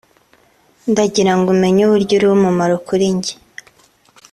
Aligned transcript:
ndagira 0.91 1.31
ngo 1.37 1.47
umenye 1.55 1.81
uburyo 1.85 2.13
uri 2.15 2.25
uw'umumaro 2.27 2.75
kuri 2.87 3.05
njye 3.15 3.35